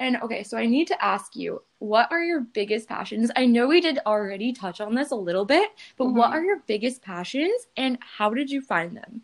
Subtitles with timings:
[0.00, 3.30] And okay, so I need to ask you, what are your biggest passions?
[3.36, 6.16] I know we did already touch on this a little bit, but mm-hmm.
[6.16, 9.20] what are your biggest passions and how did you find them?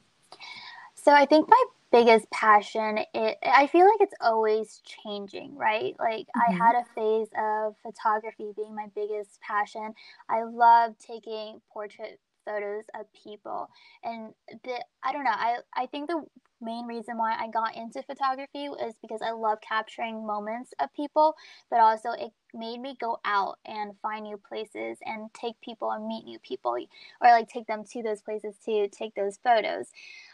[0.95, 6.27] So I think my biggest passion it i feel like it's always changing right like
[6.27, 6.53] mm-hmm.
[6.53, 9.95] i had a phase of photography being my biggest passion
[10.29, 13.69] i love taking portrait photos of people
[14.03, 14.35] and
[14.65, 16.21] the i don't know i i think the
[16.61, 21.35] main reason why i got into photography is because i love capturing moments of people
[21.71, 26.07] but also it made me go out and find new places and take people and
[26.07, 29.91] meet new people or like take them to those places to take those photos.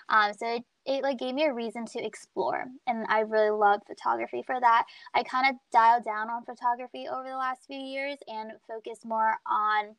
[0.09, 3.81] Um, so it, it like gave me a reason to explore and i really love
[3.87, 4.85] photography for that.
[5.15, 9.37] I kind of dialed down on photography over the last few years and focused more
[9.47, 9.97] on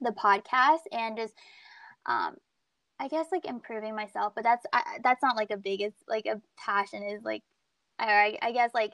[0.00, 1.34] the podcast and just
[2.06, 2.36] um
[3.00, 6.40] I guess like improving myself, but that's I, that's not like a biggest like a
[6.58, 7.42] passion is like
[7.98, 8.92] I I guess like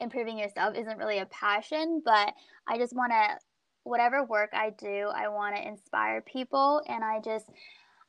[0.00, 2.32] improving yourself isn't really a passion, but
[2.68, 3.38] I just want to
[3.82, 7.46] whatever work I do, I want to inspire people and I just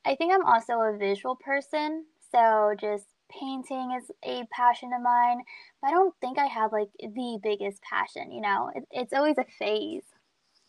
[0.05, 5.39] I think I'm also a visual person, so just painting is a passion of mine,
[5.81, 8.71] but I don't think I have like the biggest passion, you know.
[8.75, 10.03] It, it's always a phase.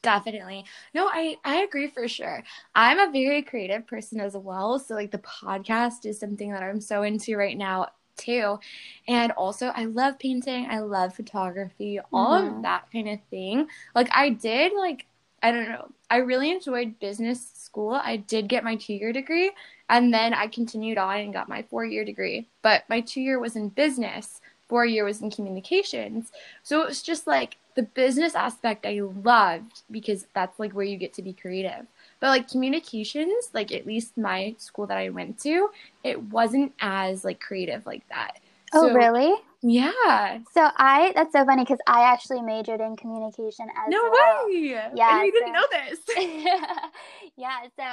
[0.02, 0.64] Definitely.
[0.94, 2.42] No, I I agree for sure.
[2.74, 6.80] I'm a very creative person as well, so like the podcast is something that I'm
[6.80, 8.58] so into right now too.
[9.08, 12.56] And also I love painting, I love photography, all mm-hmm.
[12.56, 13.66] of that kind of thing.
[13.94, 15.06] Like I did like
[15.42, 15.90] I don't know.
[16.10, 17.92] I really enjoyed business school.
[17.94, 19.52] I did get my 2-year degree
[19.88, 22.48] and then I continued on and got my 4-year degree.
[22.62, 24.40] But my 2-year was in business,
[24.70, 26.30] 4-year was in communications.
[26.62, 30.96] So it was just like the business aspect I loved because that's like where you
[30.96, 31.86] get to be creative.
[32.20, 35.70] But like communications, like at least my school that I went to,
[36.04, 38.38] it wasn't as like creative like that.
[38.72, 39.34] Oh, so, really?
[39.62, 40.38] Yeah.
[40.52, 44.46] So I that's so funny because I actually majored in communication as no well.
[44.46, 44.90] way.
[44.94, 45.98] Yeah, and you didn't know this.
[47.36, 47.58] yeah.
[47.76, 47.84] So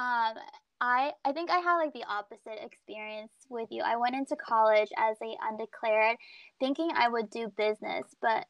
[0.00, 0.34] um,
[0.80, 3.82] I I think I had like the opposite experience with you.
[3.82, 6.16] I went into college as a undeclared,
[6.58, 8.46] thinking I would do business, but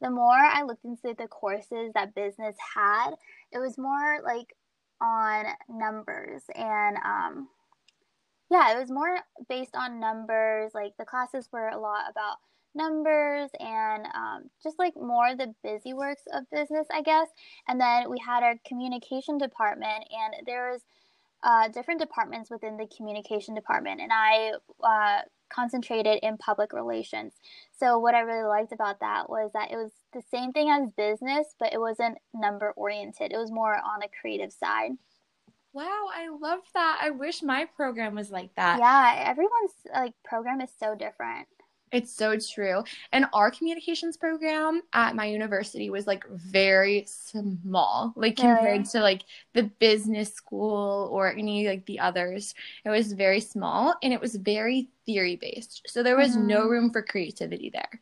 [0.00, 3.12] the more I looked into the courses that business had,
[3.52, 4.54] it was more like
[5.00, 7.48] on numbers and um
[8.50, 10.72] yeah, it was more based on numbers.
[10.74, 12.36] Like the classes were a lot about
[12.74, 17.28] numbers and um, just like more the busy works of business, I guess.
[17.68, 20.82] And then we had our communication department, and there was
[21.42, 24.52] uh, different departments within the communication department, and I
[24.82, 27.34] uh, concentrated in public relations.
[27.78, 30.88] So what I really liked about that was that it was the same thing as
[30.96, 33.32] business, but it wasn't number oriented.
[33.32, 34.92] It was more on the creative side.
[35.72, 37.00] Wow, I love that.
[37.02, 38.80] I wish my program was like that.
[38.80, 41.46] Yeah, everyone's like program is so different.
[41.92, 42.84] It's so true.
[43.12, 49.22] And our communications program at my university was like very small, like compared to like
[49.54, 52.54] the business school or any like the others.
[52.84, 55.82] It was very small and it was very theory based.
[55.86, 56.46] So there was mm-hmm.
[56.46, 58.00] no room for creativity there.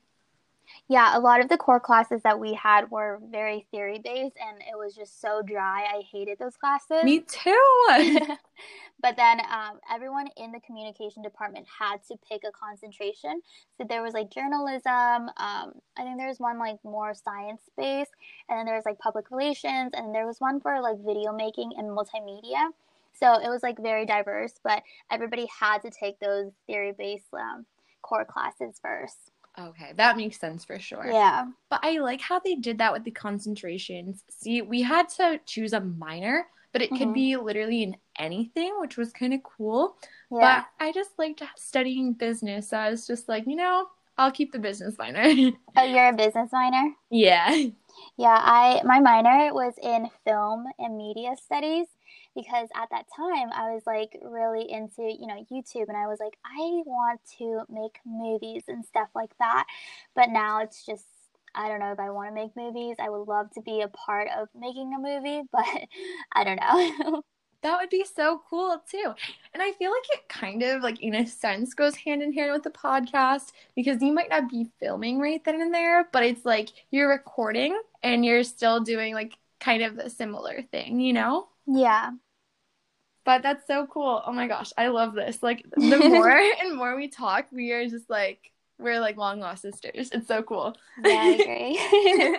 [0.91, 4.63] Yeah, a lot of the core classes that we had were very theory based and
[4.63, 5.85] it was just so dry.
[5.85, 7.05] I hated those classes.
[7.05, 7.87] Me too.
[9.03, 13.43] but then um, everyone in the communication department had to pick a concentration.
[13.77, 18.13] So there was like journalism, um, I think there was one like more science based,
[18.49, 21.73] and then there was like public relations, and there was one for like video making
[21.77, 22.71] and multimedia.
[23.13, 27.67] So it was like very diverse, but everybody had to take those theory based um,
[28.01, 29.33] core classes first.
[29.59, 31.11] Okay, that makes sense for sure.
[31.11, 31.47] Yeah.
[31.69, 34.23] But I like how they did that with the concentrations.
[34.29, 37.05] See, we had to choose a minor, but it mm-hmm.
[37.05, 39.97] could be literally in anything, which was kind of cool.
[40.31, 40.65] Yeah.
[40.79, 42.71] But I just liked studying business.
[42.71, 45.23] So I was just like, you know, I'll keep the business minor.
[45.77, 46.93] oh, you're a business minor?
[47.11, 47.67] Yeah.
[48.17, 51.87] Yeah, I my minor was in film and media studies
[52.39, 56.19] because at that time I was like really into, you know, YouTube and I was
[56.21, 59.67] like, I want to make movies and stuff like that.
[60.15, 61.05] But now it's just
[61.55, 62.97] I don't know if I want to make movies.
[63.01, 65.65] I would love to be a part of making a movie, but
[66.33, 67.23] I don't know.
[67.63, 69.13] that would be so cool too.
[69.53, 72.53] And I feel like it kind of like in a sense goes hand in hand
[72.53, 76.45] with the podcast because you might not be filming right then and there, but it's
[76.45, 81.49] like you're recording and you're still doing like kind of a similar thing, you know?
[81.67, 82.11] Yeah.
[83.29, 84.23] But that's so cool.
[84.25, 85.43] Oh my gosh, I love this.
[85.43, 89.61] Like the more and more we talk, we are just like we're like long lost
[89.61, 90.09] sisters.
[90.11, 90.75] It's so cool.
[91.05, 91.27] Yeah, I
[92.31, 92.39] agree.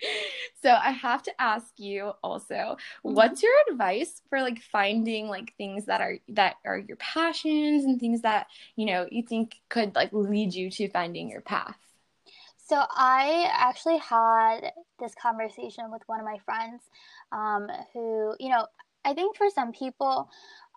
[0.62, 3.12] so I have to ask you also, mm-hmm.
[3.12, 8.00] what's your advice for like finding like things that are that are your passions and
[8.00, 8.46] things that,
[8.76, 11.76] you know, you think could like lead you to finding your path?
[12.56, 16.82] So I actually had this conversation with one of my friends
[17.30, 18.64] um, who, you know,
[19.04, 20.28] I think for some people,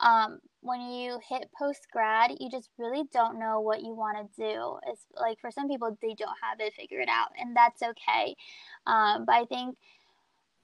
[0.02, 4.42] um, when you hit post grad, you just really don't know what you want to
[4.42, 4.78] do.
[4.88, 8.36] It's like for some people, they don't have it figured out, and that's okay.
[8.88, 9.78] Um, but I think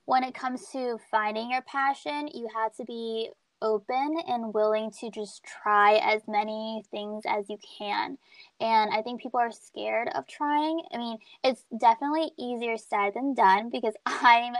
[0.05, 3.29] when it comes to finding your passion, you have to be
[3.61, 8.17] open and willing to just try as many things as you can.
[8.59, 10.81] And I think people are scared of trying.
[10.93, 14.53] I mean, it's definitely easier said than done because I'm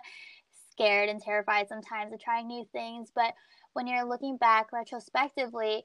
[0.80, 3.12] scared and terrified sometimes of trying new things.
[3.14, 3.34] But
[3.74, 5.84] when you're looking back retrospectively,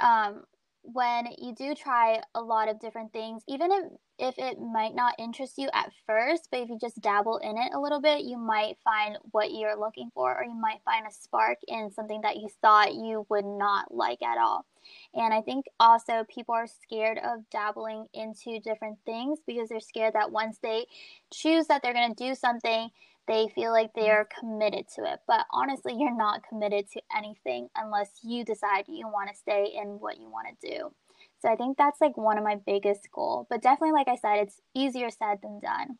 [0.00, 0.42] um,
[0.82, 3.84] when you do try a lot of different things, even if,
[4.18, 7.72] if it might not interest you at first, but if you just dabble in it
[7.72, 11.12] a little bit, you might find what you're looking for, or you might find a
[11.12, 14.66] spark in something that you thought you would not like at all.
[15.14, 20.12] And I think also people are scared of dabbling into different things because they're scared
[20.12, 20.84] that once they
[21.32, 22.90] choose that they're going to do something,
[23.26, 24.14] they feel like they mm.
[24.14, 25.20] are committed to it.
[25.26, 30.00] But honestly, you're not committed to anything unless you decide you want to stay in
[30.00, 30.92] what you want to do.
[31.40, 33.46] So I think that's like one of my biggest goals.
[33.48, 35.98] But definitely, like I said, it's easier said than done.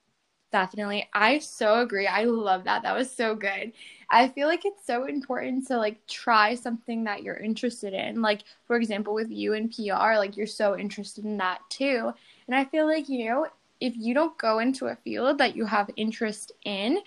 [0.54, 1.08] Definitely.
[1.12, 2.06] I so agree.
[2.06, 2.82] I love that.
[2.82, 3.72] That was so good.
[4.08, 8.22] I feel like it's so important to like try something that you're interested in.
[8.22, 12.12] Like, for example, with you and PR, like you're so interested in that too.
[12.46, 13.48] And I feel like, you know,
[13.80, 16.98] if you don't go into a field that you have interest in,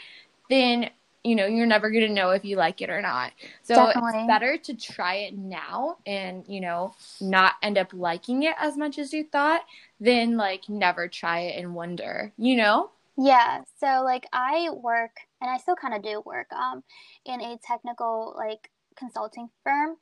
[0.50, 0.90] then
[1.24, 3.32] you know you're never going to know if you like it or not.
[3.64, 4.20] So Definitely.
[4.20, 8.78] it's better to try it now and you know not end up liking it as
[8.78, 9.62] much as you thought
[10.00, 12.92] than like never try it and wonder, you know?
[13.18, 13.62] Yeah.
[13.80, 15.12] So like I work
[15.42, 16.84] and I still kind of do work um
[17.26, 19.96] in a technical like consulting firm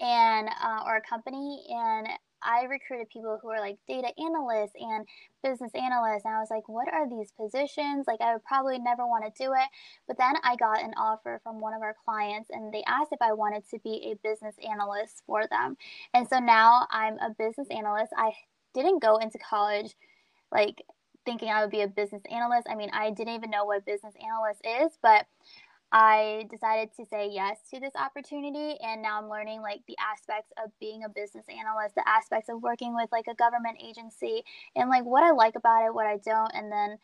[0.00, 2.08] and uh, or a company and
[2.44, 5.06] I recruited people who are like data analysts and
[5.42, 6.24] business analysts.
[6.24, 8.06] And I was like, what are these positions?
[8.06, 9.68] Like, I would probably never want to do it.
[10.06, 13.22] But then I got an offer from one of our clients and they asked if
[13.22, 15.76] I wanted to be a business analyst for them.
[16.14, 18.12] And so now I'm a business analyst.
[18.16, 18.32] I
[18.74, 19.94] didn't go into college
[20.50, 20.82] like
[21.24, 22.66] thinking I would be a business analyst.
[22.68, 25.26] I mean, I didn't even know what business analyst is, but
[25.92, 30.50] I decided to say yes to this opportunity and now I'm learning like the aspects
[30.64, 34.42] of being a business analyst, the aspects of working with like a government agency
[34.74, 36.96] and like what I like about it, what I don't and then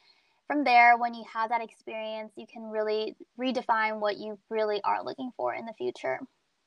[0.46, 5.04] from there when you have that experience, you can really redefine what you really are
[5.04, 6.20] looking for in the future.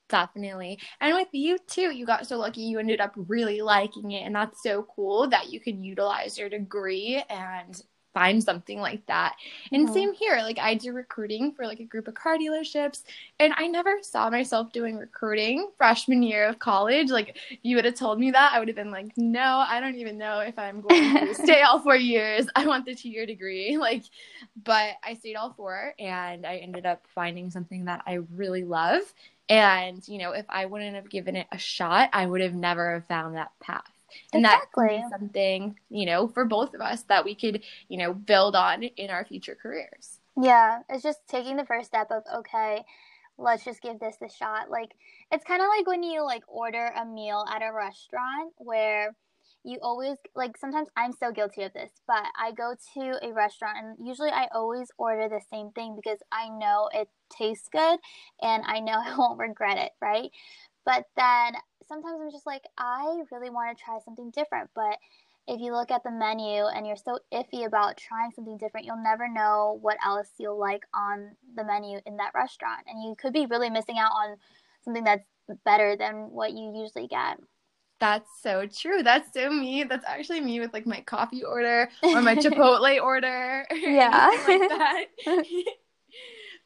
[0.08, 0.78] Definitely.
[1.00, 4.36] And with you too, you got so lucky you ended up really liking it and
[4.36, 7.82] that's so cool that you could utilize your degree and
[8.14, 9.36] find something like that.
[9.72, 9.94] And mm-hmm.
[9.94, 13.04] same here, like I do recruiting for like a group of car dealerships,
[13.40, 17.10] and I never saw myself doing recruiting freshman year of college.
[17.10, 19.80] Like if you would have told me that, I would have been like, no, I
[19.80, 22.48] don't even know if I'm going to stay all four years.
[22.56, 23.78] I want the two year degree.
[23.92, 24.04] Like,
[24.64, 29.02] but I stayed all four, and I ended up finding something that I really love.
[29.50, 32.94] And you know, if I wouldn't have given it a shot, I would have never
[32.94, 33.92] have found that path
[34.34, 34.88] and exactly.
[34.88, 38.84] that something you know for both of us that we could you know build on
[38.84, 42.84] in our future careers yeah it's just taking the first step of okay
[43.38, 44.92] let's just give this a shot like
[45.32, 49.16] it's kind of like when you like order a meal at a restaurant where
[49.64, 53.78] you always like sometimes I'm so guilty of this, but I go to a restaurant
[53.78, 58.00] and usually I always order the same thing because I know it tastes good
[58.42, 60.32] and I know I won't regret it, right?
[60.86, 61.54] But then
[61.92, 64.70] sometimes I'm just like, I really want to try something different.
[64.74, 64.98] But
[65.48, 69.04] if you look at the menu and you're so iffy about trying something different, you'll
[69.04, 72.86] never know what else you'll like on the menu in that restaurant.
[72.88, 74.38] And you could be really missing out on
[74.86, 75.26] something that's
[75.66, 77.40] better than what you usually get.
[78.00, 79.04] That's so true.
[79.04, 79.84] That's so me.
[79.84, 83.68] That's actually me with like my coffee order or my Chipotle order.
[83.76, 84.32] Yeah.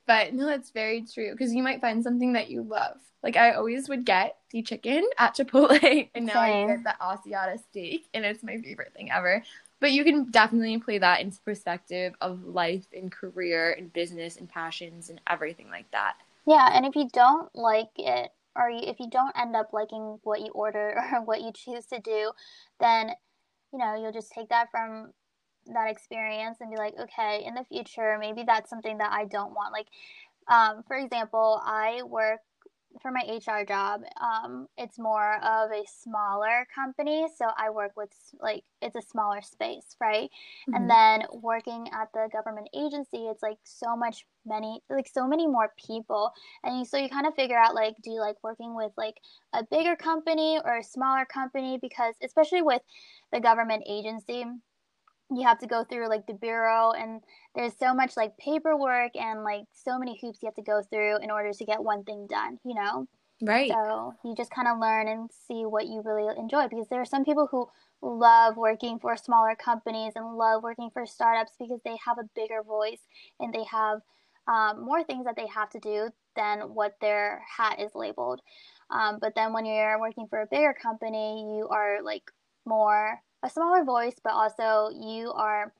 [0.08, 2.98] but no, that's very true because you might find something that you love.
[3.24, 6.70] Like I always would get the chicken at Chipotle, and now Same.
[6.70, 9.44] I get the Asada steak, and it's my favorite thing ever.
[9.80, 14.48] But you can definitely play that into perspective of life and career and business and
[14.48, 16.16] passions and everything like that.
[16.46, 20.42] Yeah, and if you don't like it, or if you don't end up liking what
[20.42, 22.32] you order or what you choose to do,
[22.80, 23.12] then
[23.74, 25.12] you know you'll just take that from
[25.74, 29.54] that experience and be like, okay, in the future, maybe that's something that I don't
[29.54, 29.74] want.
[29.74, 29.88] Like,
[30.48, 32.40] um, for example, I work
[33.02, 37.28] for my HR job, um, it's more of a smaller company.
[37.36, 40.30] So I work with like it's a smaller space, right?
[40.70, 40.76] Mm-hmm.
[40.76, 45.48] And then working at the government agency, it's like so much many like so many
[45.48, 46.32] more people,
[46.64, 49.16] and you, so you kind of figure out like, do you like working with like
[49.54, 51.78] a bigger company or a smaller company?
[51.82, 52.82] Because especially with
[53.32, 54.46] the government agency,
[55.32, 57.22] you have to go through like the bureau and
[57.56, 61.18] there's so much like paperwork and like so many hoops you have to go through
[61.18, 63.08] in order to get one thing done you know?
[63.42, 63.70] Right.
[63.70, 67.06] So you just kind of learn and see what you really enjoy because there are
[67.06, 67.68] some people who
[68.02, 72.64] love working for smaller companies and love working for startups because they have a bigger
[72.64, 73.02] voice
[73.40, 74.00] and they have
[74.48, 78.42] um, more things that they have to do than what their hat is labeled.
[78.90, 82.32] Um, but then when you're working for a bigger company you are like
[82.66, 85.74] more a smaller voice, but also you are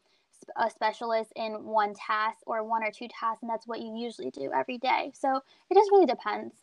[0.58, 4.30] a specialist in one task or one or two tasks, and that's what you usually
[4.32, 5.12] do every day.
[5.14, 6.54] So it just really depends.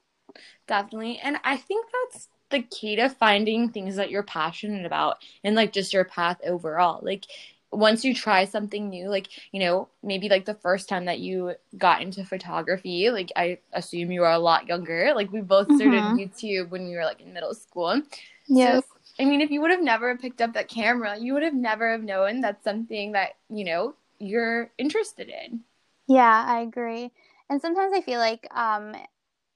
[0.66, 1.18] Definitely.
[1.18, 5.72] And I think that's the key to finding things that you're passionate about and like
[5.72, 7.00] just your path overall.
[7.02, 7.26] Like,
[7.74, 11.54] once you try something new, like, you know, maybe like the first time that you
[11.78, 15.12] got into photography, like, I assume you were a lot younger.
[15.16, 16.16] Like, we both started mm-hmm.
[16.18, 18.02] YouTube when we were like in middle school.
[18.46, 18.84] Yes.
[18.84, 21.54] So I mean, if you would have never picked up that camera, you would have
[21.54, 25.64] never have known that's something that, you know, you're interested in.
[26.08, 27.10] Yeah, I agree.
[27.48, 28.94] And sometimes I feel like um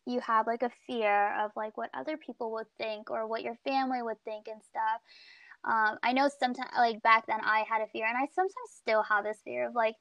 [0.07, 3.57] you have like a fear of like what other people would think or what your
[3.65, 5.01] family would think and stuff.
[5.65, 9.03] Um, I know sometimes like back then I had a fear and I sometimes still
[9.05, 9.97] have this fear of like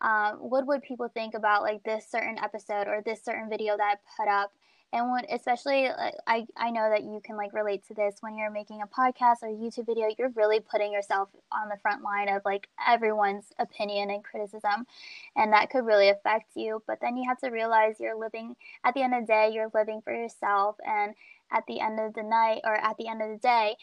[0.00, 3.98] um, what would people think about like this certain episode or this certain video that
[3.98, 4.52] I put up
[4.92, 5.88] and when especially
[6.26, 8.16] I, I know that you can like relate to this.
[8.20, 12.02] When you're making a podcast or youtube video you're really putting yourself on the front
[12.02, 14.86] line of like everyone's opinion and criticism
[15.36, 16.82] and that could really affect you.
[16.86, 19.70] But then you have to realize you're living at the end of the day you're
[19.74, 20.76] living for yourself.
[20.86, 21.14] And
[21.52, 23.76] at the end of the night or at the end of the day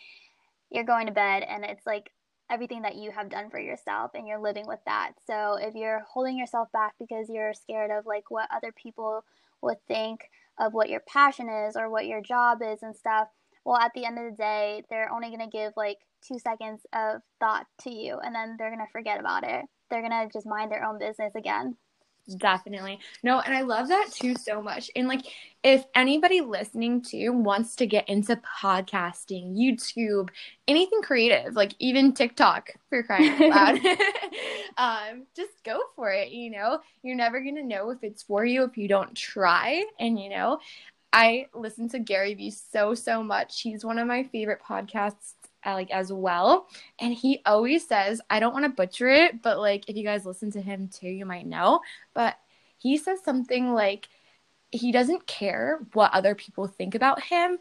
[0.72, 2.12] you're going to bed and it's like
[2.50, 5.14] everything that you have done for yourself and you're living with that.
[5.26, 9.24] So if you're holding yourself back because you're scared of like what other people
[9.62, 13.28] would think of what your passion is or what your job is and stuff,
[13.66, 16.86] well, at the end of the day, they're only going to give like two seconds
[16.94, 19.66] of thought to you and then they're going to forget about it.
[19.90, 21.78] They're going to just mind their own business again.
[22.38, 23.00] Definitely.
[23.22, 24.89] No, and I love that too so much.
[24.96, 25.22] And like
[25.63, 30.29] if anybody listening to wants to get into podcasting, YouTube,
[30.67, 33.98] anything creative, like even TikTok for crying out loud,
[34.77, 36.29] um, just go for it.
[36.29, 39.84] You know, you're never gonna know if it's for you if you don't try.
[40.00, 40.60] And you know,
[41.13, 43.62] I listen to Gary Vee so so much.
[43.62, 45.34] He's one of my favorite podcasts
[45.74, 46.68] like as well.
[47.00, 50.26] And he always says, I don't want to butcher it, but like if you guys
[50.26, 51.82] listen to him too, you might know.
[52.14, 52.38] But
[52.78, 54.08] he says something like
[54.72, 57.58] he doesn't care what other people think about him,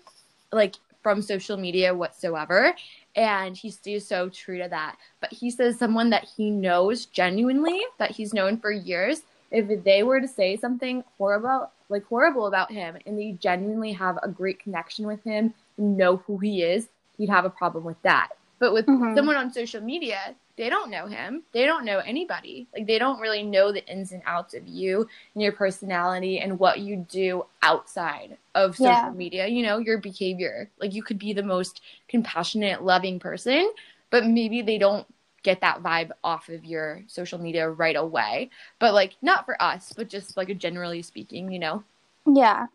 [0.52, 2.74] like from social media whatsoever.
[3.16, 4.96] And he stays so true to that.
[5.20, 10.02] But he says someone that he knows genuinely, that he's known for years, if they
[10.02, 14.58] were to say something horrible, like horrible about him, and they genuinely have a great
[14.58, 18.30] connection with him, know who he is, you'd have a problem with that.
[18.58, 19.16] But with mm-hmm.
[19.16, 21.42] someone on social media, they don't know him.
[21.52, 22.68] They don't know anybody.
[22.72, 26.58] Like they don't really know the ins and outs of you and your personality and
[26.58, 29.10] what you do outside of social yeah.
[29.10, 30.70] media, you know, your behavior.
[30.80, 33.72] Like you could be the most compassionate, loving person,
[34.10, 35.06] but maybe they don't
[35.42, 38.50] get that vibe off of your social media right away.
[38.78, 41.82] But like not for us, but just like generally speaking, you know.
[42.26, 42.66] Yeah.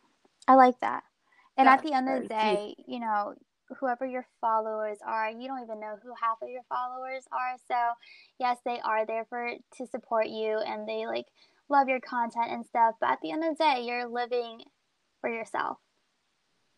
[0.48, 1.04] I like that.
[1.58, 3.36] And That's at the end of the day, you know,
[3.80, 7.56] whoever your followers are you don't even know who half of your followers are.
[7.68, 7.94] So
[8.40, 11.26] yes they are there for to support you and they like
[11.70, 12.96] love your content and stuff.
[13.00, 14.64] But at the end of the day you're living
[15.22, 15.78] for yourself.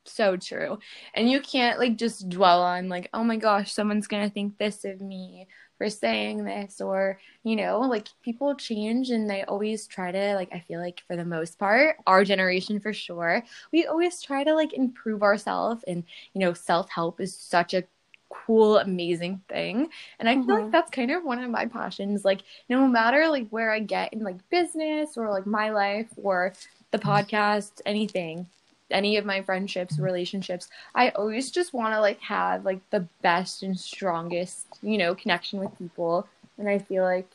[0.06, 0.80] So true.
[1.14, 4.84] And you can't like just dwell on like oh my gosh someone's gonna think this
[4.84, 5.48] of me
[5.82, 10.48] for saying this or you know like people change and they always try to like
[10.54, 14.54] i feel like for the most part our generation for sure we always try to
[14.54, 16.04] like improve ourselves and
[16.36, 17.84] you know self-help is such a
[18.30, 20.52] cool amazing thing and i feel mm-hmm.
[20.66, 24.14] like that's kind of one of my passions like no matter like where i get
[24.14, 26.54] in like business or like my life or
[26.92, 28.46] the podcast anything
[28.92, 33.64] any of my friendships, relationships, I always just want to like have like the best
[33.64, 36.28] and strongest, you know, connection with people.
[36.58, 37.28] And I feel like,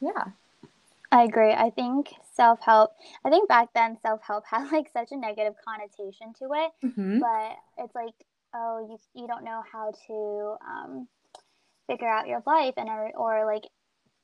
[0.00, 0.24] yeah.
[1.12, 1.52] I agree.
[1.52, 2.92] I think self help,
[3.24, 6.86] I think back then self help had like such a negative connotation to it.
[6.86, 7.20] Mm-hmm.
[7.20, 8.14] But it's like,
[8.54, 11.08] oh, you, you don't know how to um,
[11.86, 13.64] figure out your life and or, or like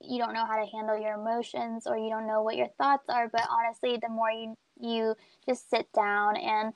[0.01, 3.09] you don't know how to handle your emotions or you don't know what your thoughts
[3.09, 5.15] are but honestly the more you you
[5.49, 6.73] just sit down and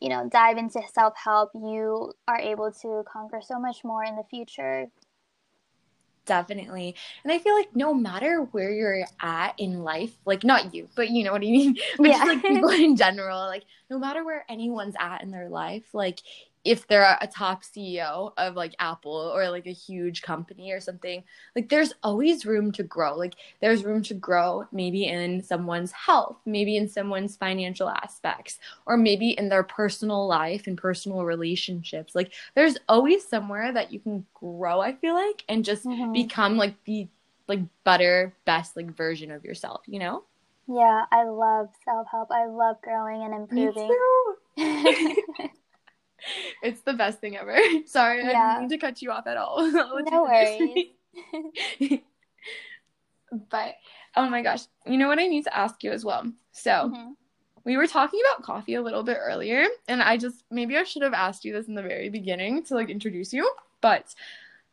[0.00, 4.24] you know dive into self-help you are able to conquer so much more in the
[4.24, 4.86] future.
[6.26, 6.96] Definitely.
[7.22, 11.08] And i feel like no matter where you're at in life like not you but
[11.10, 11.76] you know what i mean?
[11.98, 12.12] But yeah.
[12.14, 16.20] just like people in general like no matter where anyone's at in their life like
[16.66, 21.22] if they're a top CEO of like Apple or like a huge company or something,
[21.54, 23.16] like there's always room to grow.
[23.16, 28.96] Like there's room to grow maybe in someone's health, maybe in someone's financial aspects, or
[28.96, 32.16] maybe in their personal life and personal relationships.
[32.16, 36.12] Like there's always somewhere that you can grow, I feel like, and just mm-hmm.
[36.12, 37.06] become like the
[37.46, 40.24] like better, best like version of yourself, you know?
[40.68, 42.32] Yeah, I love self help.
[42.32, 43.88] I love growing and improving.
[46.62, 47.56] it's the best thing ever.
[47.86, 48.28] Sorry, yeah.
[48.28, 49.70] I didn't mean to cut you off at all.
[50.10, 50.86] no worries.
[53.50, 53.74] but
[54.16, 56.30] oh my gosh, you know what I need to ask you as well.
[56.52, 57.10] So mm-hmm.
[57.64, 61.02] we were talking about coffee a little bit earlier, and I just maybe I should
[61.02, 64.14] have asked you this in the very beginning to like introduce you, but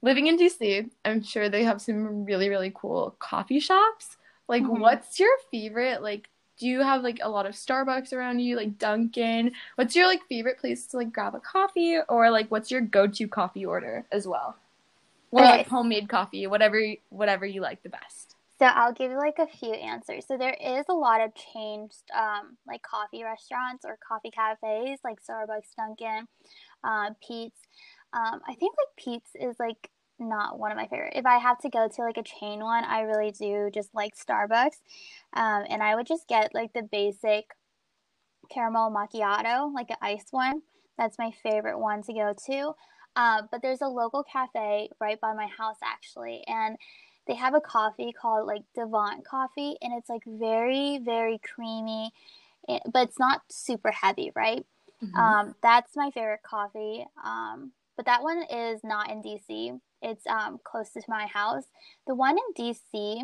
[0.01, 4.17] living in DC, I'm sure they have some really really cool coffee shops.
[4.49, 4.81] Like, mm-hmm.
[4.81, 6.29] what's your favorite like
[6.59, 9.51] do you have like a lot of Starbucks around you, like Dunkin'?
[9.75, 13.27] What's your like favorite place to like grab a coffee, or like what's your go-to
[13.27, 14.55] coffee order as well?
[15.31, 15.57] Or okay.
[15.57, 16.79] like homemade coffee, whatever
[17.09, 18.35] whatever you like the best.
[18.59, 20.25] So I'll give you like a few answers.
[20.27, 25.17] So there is a lot of changed um, like coffee restaurants or coffee cafes like
[25.21, 26.27] Starbucks, Dunkin',
[26.83, 27.59] uh, Peet's.
[28.13, 29.89] Um, I think like Peet's is like
[30.29, 31.13] not one of my favorite.
[31.15, 34.13] If I have to go to like a chain one, I really do just like
[34.15, 34.77] Starbucks.
[35.33, 37.45] Um, and I would just get like the basic
[38.49, 40.61] caramel macchiato, like an ice one.
[40.97, 42.73] That's my favorite one to go to.
[43.15, 46.77] Uh, but there's a local cafe right by my house actually, and
[47.27, 52.11] they have a coffee called like Devant coffee, and it's like very, very creamy,
[52.67, 54.65] eh, but it's not super heavy, right?
[55.03, 55.19] Mm-hmm.
[55.19, 57.05] Um, that's my favorite coffee.
[57.23, 59.79] Um, but that one is not in DC.
[60.03, 61.63] It's um, close to my house.
[62.05, 63.21] The one in DC,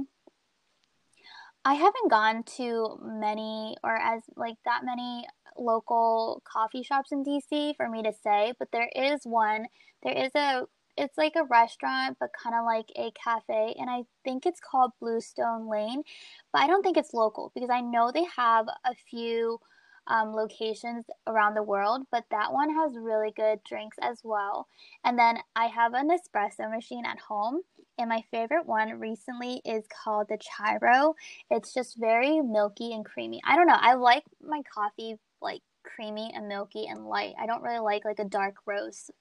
[1.66, 7.76] I haven't gone to many or as like that many local coffee shops in DC
[7.76, 9.68] for me to say, but there is one.
[10.04, 10.64] There is a
[10.98, 14.92] it's like a restaurant but kind of like a cafe and I think it's called
[15.00, 16.04] Bluestone Lane,
[16.52, 19.60] but I don't think it's local because I know they have a few
[20.08, 24.68] um, locations around the world, but that one has really good drinks as well.
[25.04, 27.62] And then I have an espresso machine at home,
[27.98, 31.14] and my favorite one recently is called the Chiaro.
[31.50, 33.42] It's just very milky and creamy.
[33.46, 33.78] I don't know.
[33.80, 37.34] I like my coffee like creamy and milky and light.
[37.40, 39.12] I don't really like like a dark roast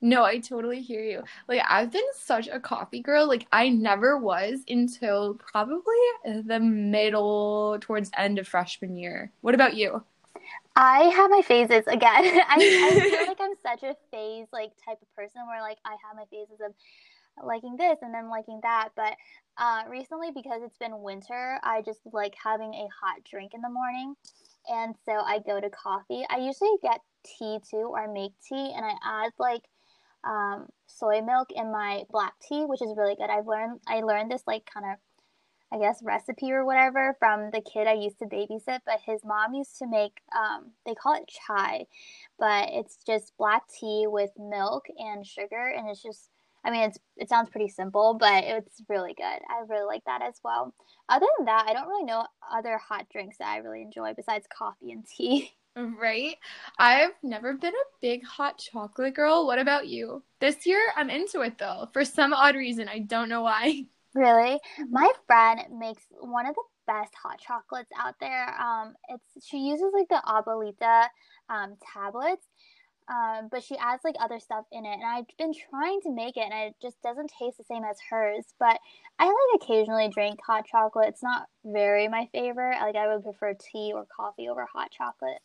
[0.00, 1.22] no, I totally hear you.
[1.48, 3.26] Like I've been such a coffee girl.
[3.26, 9.32] Like I never was until probably the middle towards end of freshman year.
[9.40, 10.04] What about you?
[10.76, 12.00] I have my phases again.
[12.48, 15.92] I, I feel like I'm such a phase like type of person where like I
[15.92, 16.74] have my phases of
[17.42, 18.90] liking this and then liking that.
[18.96, 19.14] But
[19.56, 23.68] uh, recently, because it's been winter, I just like having a hot drink in the
[23.68, 24.14] morning,
[24.68, 26.24] and so I go to coffee.
[26.28, 29.62] I usually get tea too, or make tea, and I add like
[30.26, 33.30] um, soy milk in my black tea, which is really good.
[33.30, 34.98] I've learned I learned this like kind of
[35.72, 39.54] I guess recipe or whatever from the kid I used to babysit, but his mom
[39.54, 41.86] used to make um, they call it chai,
[42.38, 46.30] but it's just black tea with milk and sugar, and it's just
[46.64, 49.24] I mean it's it sounds pretty simple, but it's really good.
[49.24, 50.74] I really like that as well.
[51.08, 54.46] Other than that, I don't really know other hot drinks that I really enjoy besides
[54.56, 55.52] coffee and tea.
[55.76, 56.36] Right?
[56.78, 59.46] I've never been a big hot chocolate girl.
[59.46, 60.22] What about you?
[60.40, 61.88] This year, I'm into it though.
[61.92, 63.86] For some odd reason, I don't know why.
[64.14, 64.60] Really?
[64.90, 68.54] My friend makes one of the best hot chocolates out there.
[68.60, 71.08] Um, it's she uses like the Abuelita
[71.48, 72.46] um, tablets,
[73.08, 74.94] um, but she adds like other stuff in it.
[74.94, 77.98] And I've been trying to make it, and it just doesn't taste the same as
[78.10, 78.44] hers.
[78.58, 78.78] But
[79.18, 81.08] I like occasionally drink hot chocolate.
[81.08, 82.78] It's not very my favorite.
[82.80, 85.40] Like I would prefer tea or coffee over hot chocolate.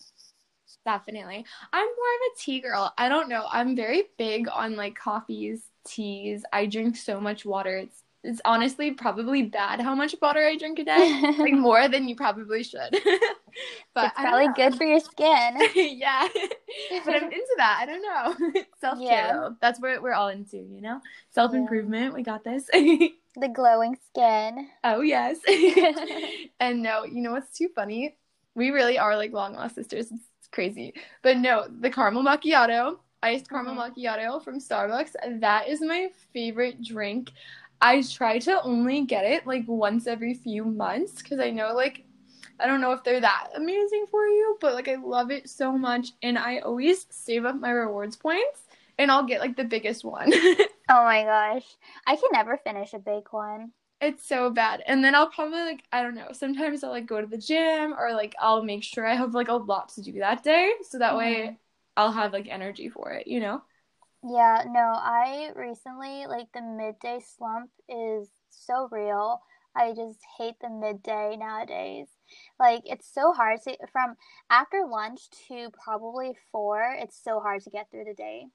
[0.86, 1.46] Definitely.
[1.74, 2.94] I'm more of a tea girl.
[2.98, 3.46] I don't know.
[3.52, 6.44] I'm very big on like coffees, teas.
[6.54, 7.78] I drink so much water.
[7.78, 11.34] It's it's honestly probably bad how much water I drink a day.
[11.38, 12.92] like more than you probably should.
[13.94, 15.58] but it's probably good for your skin.
[15.98, 16.28] yeah.
[17.06, 17.80] but I'm into that.
[17.82, 18.62] I don't know.
[18.82, 19.50] Self care yeah.
[19.62, 21.00] That's what we're all into, you know?
[21.30, 22.12] Self improvement.
[22.12, 22.16] Yeah.
[22.16, 22.66] We got this.
[22.74, 24.68] the glowing skin.
[24.84, 25.38] Oh yes.
[26.60, 28.18] and no, you know what's too funny?
[28.54, 30.12] We really are like long lost sisters.
[30.12, 30.94] It's crazy.
[31.22, 34.00] But no, the caramel macchiato, iced caramel mm-hmm.
[34.00, 37.32] macchiato from Starbucks, that is my favorite drink.
[37.82, 42.04] I try to only get it like once every few months because I know like
[42.60, 45.78] I don't know if they're that amazing for you, but like I love it so
[45.78, 48.64] much and I always save up my rewards points
[48.98, 50.32] and I'll get like the biggest one.
[50.34, 51.66] oh my gosh.
[52.06, 53.72] I can never finish a big one.
[54.02, 54.84] It's so bad.
[54.86, 57.94] And then I'll probably like I don't know, sometimes I'll like go to the gym
[57.98, 61.00] or like I'll make sure I have like a lot to do that day so
[61.00, 61.18] that mm-hmm.
[61.18, 61.58] way
[61.96, 63.62] I'll have like energy for it, you know?
[64.24, 69.42] Yeah, no, I recently like the midday slump is so real.
[69.76, 72.08] I just hate the midday nowadays.
[72.60, 74.16] Like it's so hard to from
[74.50, 78.48] after lunch to probably 4, it's so hard to get through the day.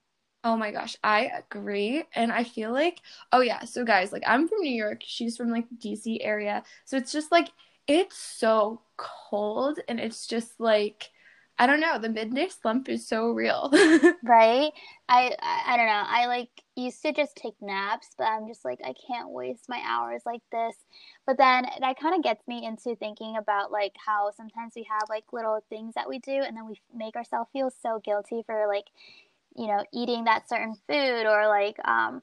[0.42, 2.05] Oh my gosh, I agree.
[2.14, 3.00] And I feel like,
[3.33, 6.62] oh yeah, so guys, like I'm from New York, she's from like DC area.
[6.85, 7.48] So it's just like
[7.87, 11.11] it's so cold and it's just like
[11.59, 13.71] I don't know, the midday slump is so real.
[14.23, 14.73] right?
[15.09, 16.05] I, I I don't know.
[16.07, 19.81] I like used to just take naps, but I'm just like I can't waste my
[19.87, 20.75] hours like this.
[21.27, 25.09] But then that kind of gets me into thinking about like how sometimes we have
[25.09, 28.67] like little things that we do and then we make ourselves feel so guilty for
[28.69, 28.87] like
[29.57, 32.23] you know, eating that certain food or like um,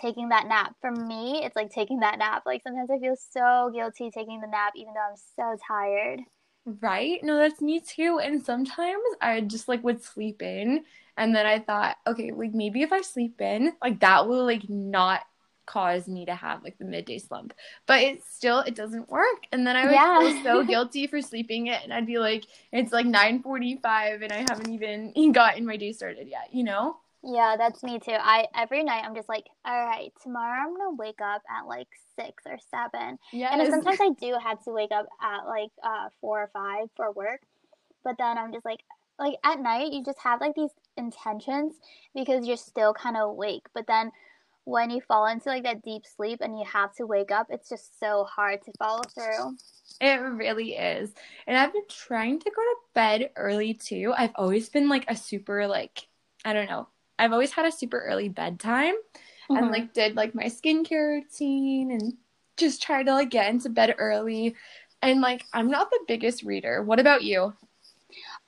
[0.00, 0.74] taking that nap.
[0.80, 2.44] For me, it's like taking that nap.
[2.46, 6.20] Like sometimes I feel so guilty taking the nap, even though I'm so tired.
[6.66, 7.22] Right?
[7.22, 8.20] No, that's me too.
[8.22, 10.84] And sometimes I just like would sleep in
[11.16, 14.68] and then I thought, okay, like maybe if I sleep in, like that will like
[14.68, 15.20] not
[15.66, 17.52] cause me to have like the midday slump.
[17.86, 19.46] But it still it doesn't work.
[19.52, 20.18] And then I would yeah.
[20.18, 24.22] feel so guilty for sleeping it and I'd be like, it's like nine forty five
[24.22, 26.96] and I haven't even gotten my day started yet, you know?
[27.26, 28.16] Yeah, that's me too.
[28.18, 31.88] I every night I'm just like, all right, tomorrow I'm gonna wake up at like
[32.16, 33.18] six or seven.
[33.32, 33.58] Yeah.
[33.58, 37.10] And sometimes I do have to wake up at like uh four or five for
[37.12, 37.40] work.
[38.04, 38.80] But then I'm just like
[39.18, 41.74] like at night you just have like these intentions
[42.14, 43.66] because you're still kind of awake.
[43.74, 44.12] But then
[44.64, 47.70] when you fall into like that deep sleep and you have to wake up, it's
[47.70, 49.56] just so hard to follow through.
[50.00, 51.14] It really is.
[51.46, 54.12] And I've been trying to go to bed early too.
[54.16, 56.06] I've always been like a super like
[56.44, 56.88] I don't know.
[57.18, 59.56] I've always had a super early bedtime mm-hmm.
[59.56, 62.14] and like did like my skincare routine and
[62.56, 64.54] just try to like get into bed early.
[65.02, 66.82] And like I'm not the biggest reader.
[66.82, 67.54] What about you?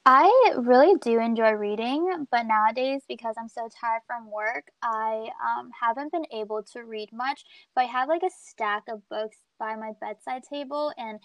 [0.08, 5.70] I really do enjoy reading, but nowadays, because I'm so tired from work, I um,
[5.80, 7.44] haven't been able to read much.
[7.74, 11.18] But I have like a stack of books by my bedside table, and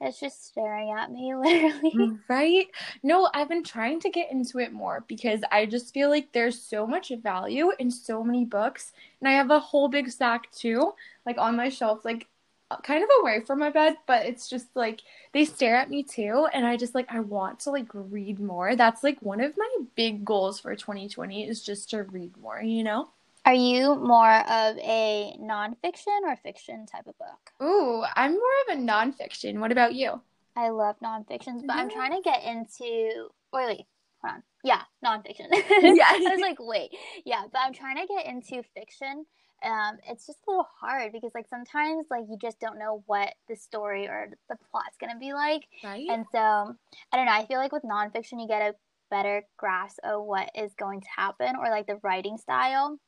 [0.00, 2.12] it's just staring at me, literally.
[2.28, 2.66] Right?
[3.02, 6.60] No, I've been trying to get into it more because I just feel like there's
[6.60, 8.92] so much value in so many books.
[9.20, 10.92] And I have a whole big stack too,
[11.26, 12.04] like on my shelf.
[12.04, 12.28] Like
[12.70, 15.02] uh, kind of away from my bed, but it's just like
[15.32, 16.46] they stare at me too.
[16.52, 18.74] And I just like, I want to like read more.
[18.76, 22.82] That's like one of my big goals for 2020 is just to read more, you
[22.84, 23.10] know?
[23.46, 27.52] Are you more of a nonfiction or fiction type of book?
[27.62, 29.58] Ooh, I'm more of a nonfiction.
[29.58, 30.20] What about you?
[30.56, 33.28] I love nonfiction, but I'm trying to get into.
[33.52, 33.86] Wait, wait,
[34.22, 34.42] hold on.
[34.62, 35.48] Yeah, nonfiction.
[35.50, 36.06] yeah.
[36.10, 36.90] I was like, wait,
[37.24, 39.26] yeah, but I'm trying to get into fiction
[39.64, 43.32] um, it's just a little hard because like sometimes like you just don't know what
[43.48, 45.62] the story or the plot's gonna be like.
[45.82, 46.06] Right.
[46.10, 47.32] And so I don't know.
[47.32, 48.74] I feel like with nonfiction you get a
[49.10, 52.98] better grasp of what is going to happen or like the writing style.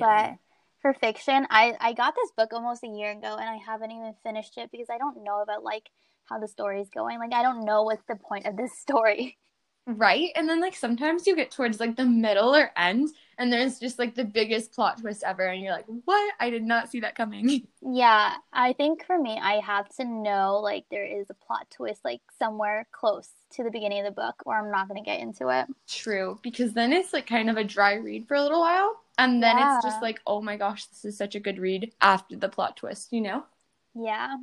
[0.00, 0.34] But
[0.82, 4.14] for fiction, I I got this book almost a year ago and I haven't even
[4.22, 5.90] finished it because I don't know about like
[6.28, 7.18] how the story is going.
[7.18, 9.38] Like I don't know what's the point of this story.
[9.86, 10.30] Right?
[10.36, 13.98] And then like sometimes you get towards like the middle or end and there's just
[13.98, 16.34] like the biggest plot twist ever and you're like, "What?
[16.38, 20.60] I did not see that coming." Yeah, I think for me I have to know
[20.62, 24.42] like there is a plot twist like somewhere close to the beginning of the book
[24.44, 25.66] or I'm not going to get into it.
[25.88, 29.42] True, because then it's like kind of a dry read for a little while and
[29.42, 29.76] then yeah.
[29.76, 32.76] it's just like, "Oh my gosh, this is such a good read" after the plot
[32.76, 33.44] twist, you know?
[33.94, 34.34] Yeah.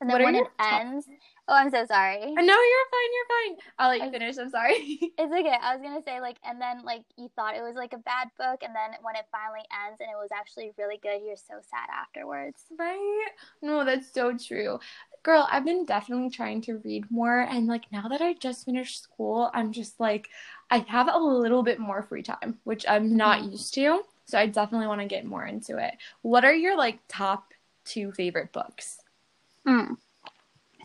[0.00, 1.06] And then what when it top- ends,
[1.50, 2.20] Oh, I'm so sorry.
[2.20, 3.10] No, you're fine.
[3.14, 3.56] You're fine.
[3.78, 4.36] I'll let you finish.
[4.36, 4.74] I'm sorry.
[5.18, 5.56] it's okay.
[5.62, 8.28] I was gonna say like, and then like you thought it was like a bad
[8.36, 11.54] book, and then when it finally ends and it was actually really good, you're so
[11.70, 12.64] sad afterwards.
[12.78, 13.28] Right?
[13.62, 14.78] No, that's so true.
[15.22, 19.02] Girl, I've been definitely trying to read more, and like now that I just finished
[19.02, 20.28] school, I'm just like,
[20.70, 23.52] I have a little bit more free time, which I'm not mm-hmm.
[23.52, 24.02] used to.
[24.26, 25.94] So I definitely want to get more into it.
[26.20, 27.54] What are your like top
[27.86, 28.98] two favorite books?
[29.64, 29.94] Hmm.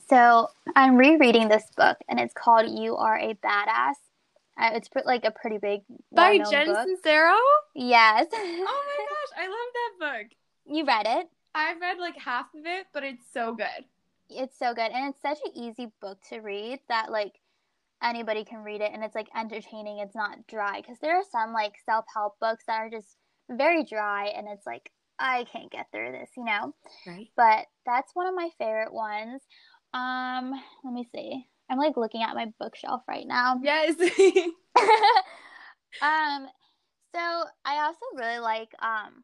[0.09, 3.95] So I'm rereading this book, and it's called "You Are a Badass."
[4.59, 6.87] Uh, it's pr- like a pretty big by Jen book.
[6.87, 7.37] Sincero.
[7.75, 8.27] Yes.
[8.31, 10.31] oh my gosh, I love that book.
[10.65, 11.27] You read it?
[11.55, 13.85] I've read like half of it, but it's so good.
[14.29, 17.33] It's so good, and it's such an easy book to read that like
[18.01, 19.99] anybody can read it, and it's like entertaining.
[19.99, 23.15] It's not dry because there are some like self help books that are just
[23.49, 26.73] very dry, and it's like I can't get through this, you know.
[27.05, 27.29] Right.
[27.35, 29.41] But that's one of my favorite ones.
[29.93, 30.53] Um,
[30.83, 31.47] let me see.
[31.69, 33.59] I'm like looking at my bookshelf right now.
[33.63, 33.95] Yes.
[36.01, 36.47] um,
[37.13, 39.23] so I also really like um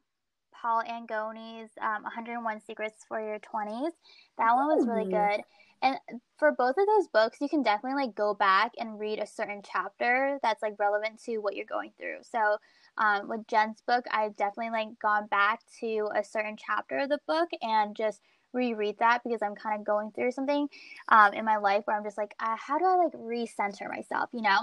[0.61, 3.91] Paul Angone's um, 101 Secrets for Your 20s.
[4.37, 5.41] That one was really good.
[5.81, 5.97] And
[6.37, 9.61] for both of those books, you can definitely like go back and read a certain
[9.63, 12.17] chapter that's like relevant to what you're going through.
[12.21, 12.57] So
[12.97, 17.19] um, with Jen's book, I've definitely like gone back to a certain chapter of the
[17.27, 18.21] book and just
[18.53, 20.67] reread that because I'm kind of going through something
[21.09, 24.29] um, in my life where I'm just like, uh, how do I like recenter myself,
[24.33, 24.59] you know?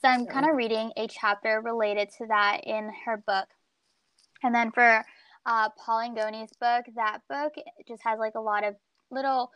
[0.00, 3.46] So I'm kind of reading a chapter related to that in her book.
[4.42, 5.04] And then for
[5.46, 7.54] uh, Paul Angone's book, that book
[7.86, 8.76] just has like a lot of
[9.10, 9.50] little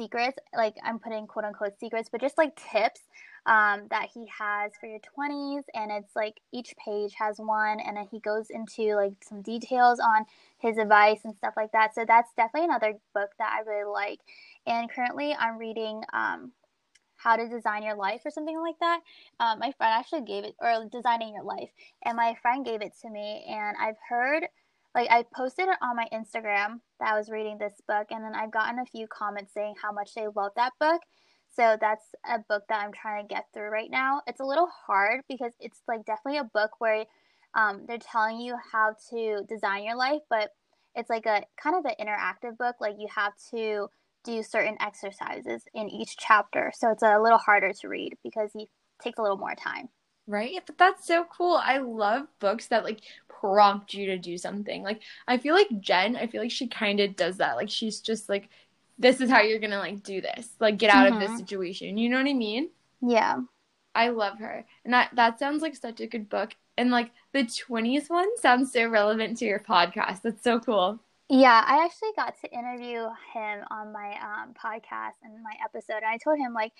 [0.00, 3.02] secrets, like I'm putting quote unquote secrets, but just like tips
[3.46, 5.64] um, that he has for your 20s.
[5.74, 10.00] And it's like each page has one, and then he goes into like some details
[10.00, 10.24] on
[10.58, 11.94] his advice and stuff like that.
[11.94, 14.20] So that's definitely another book that I really like.
[14.66, 16.52] And currently I'm reading um,
[17.16, 19.00] How to Design Your Life or something like that.
[19.38, 21.70] Um, my friend actually gave it, or Designing Your Life,
[22.04, 23.44] and my friend gave it to me.
[23.48, 24.44] And I've heard
[24.94, 28.34] like I posted it on my Instagram that I was reading this book, and then
[28.34, 31.00] I've gotten a few comments saying how much they love that book.
[31.52, 34.22] So that's a book that I'm trying to get through right now.
[34.26, 37.06] It's a little hard because it's like definitely a book where
[37.54, 40.50] um, they're telling you how to design your life, but
[40.94, 42.76] it's like a kind of an interactive book.
[42.80, 43.88] Like you have to
[44.24, 48.68] do certain exercises in each chapter, so it's a little harder to read because it
[49.02, 49.88] takes a little more time.
[50.30, 50.60] Right?
[50.64, 51.60] But that's so cool.
[51.62, 54.82] I love books that like prompt you to do something.
[54.82, 57.56] Like I feel like Jen, I feel like she kind of does that.
[57.56, 58.48] Like she's just like
[58.98, 60.50] this is how you're going to like do this.
[60.60, 61.14] Like get out mm-hmm.
[61.14, 61.38] of this mm-hmm.
[61.38, 61.98] situation.
[61.98, 62.68] You know what I mean?
[63.00, 63.40] Yeah.
[63.94, 64.64] I love her.
[64.84, 66.54] And that that sounds like such a good book.
[66.76, 70.22] And like the 20s one sounds so relevant to your podcast.
[70.22, 71.00] That's so cool.
[71.28, 75.98] Yeah, I actually got to interview him on my um, podcast and my episode.
[75.98, 76.72] And I told him like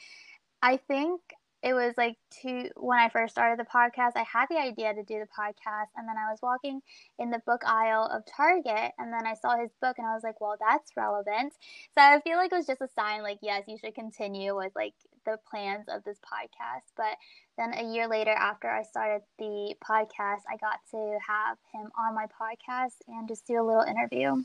[0.63, 1.21] I think
[1.62, 5.03] it was like two when I first started the podcast, I had the idea to
[5.03, 6.81] do the podcast and then I was walking
[7.18, 10.23] in the book aisle of Target and then I saw his book and I was
[10.23, 11.53] like, well, that's relevant.
[11.94, 14.73] So I feel like it was just a sign like, yes, you should continue with
[14.75, 14.94] like
[15.27, 16.88] the plans of this podcast.
[16.96, 17.16] But
[17.59, 22.14] then a year later after I started the podcast, I got to have him on
[22.14, 24.42] my podcast and just do a little interview.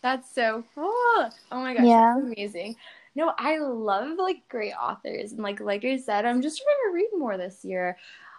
[0.00, 0.86] That's so cool.
[0.86, 2.14] Oh my gosh, yeah.
[2.16, 2.76] that's amazing.
[3.14, 6.94] No, I love like great authors and like like I said, I'm just trying to
[6.94, 7.96] read more this year.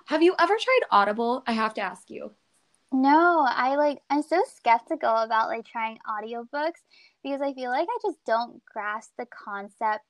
[0.07, 1.43] Have you ever tried Audible?
[1.47, 2.31] I have to ask you.
[2.91, 6.81] No, I like I'm so skeptical about like trying audiobooks
[7.23, 10.05] because I feel like I just don't grasp the concept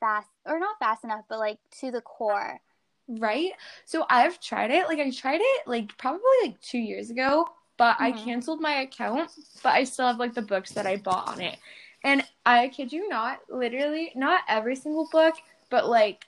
[0.00, 2.60] fast or not fast enough, but like to the core.
[3.08, 3.52] Right?
[3.84, 4.86] So I've tried it.
[4.86, 8.04] Like I tried it like probably like 2 years ago, but mm-hmm.
[8.04, 9.30] I canceled my account,
[9.62, 11.58] but I still have like the books that I bought on it.
[12.04, 15.34] And I kid you not, literally, not every single book,
[15.70, 16.26] but like,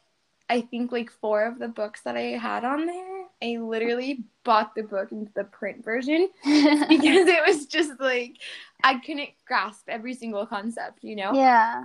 [0.49, 4.75] I think like four of the books that I had on there, I literally bought
[4.75, 8.37] the book into the print version because it was just like,
[8.83, 11.33] I couldn't grasp every single concept, you know?
[11.35, 11.85] Yeah.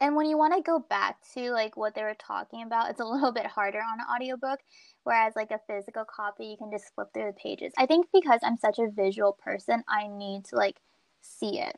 [0.00, 3.00] And when you want to go back to like what they were talking about, it's
[3.00, 4.60] a little bit harder on an audiobook.
[5.04, 7.72] Whereas like a physical copy, you can just flip through the pages.
[7.76, 10.80] I think because I'm such a visual person, I need to like
[11.20, 11.76] see it.